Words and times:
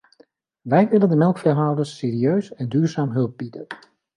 Wij 0.61 0.89
willen 0.89 1.09
de 1.09 1.15
melkveehouders 1.15 1.97
serieus 1.97 2.53
en 2.53 2.69
duurzaam 2.69 3.11
hulp 3.11 3.37
bieden. 3.37 3.67